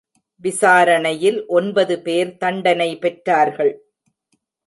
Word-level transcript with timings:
விசாரணையில் 0.43 1.37
ஒன்பது 1.47 1.95
பேர் 2.01 2.31
தண்டனை 2.37 2.89
பெற்றார்கள். 2.95 3.73